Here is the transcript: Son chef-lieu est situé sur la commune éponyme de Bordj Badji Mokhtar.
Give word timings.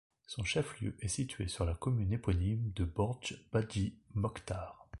Son 0.25 0.43
chef-lieu 0.43 0.97
est 1.01 1.07
situé 1.07 1.47
sur 1.47 1.63
la 1.63 1.75
commune 1.75 2.11
éponyme 2.11 2.71
de 2.75 2.85
Bordj 2.85 3.35
Badji 3.51 3.99
Mokhtar. 4.15 4.87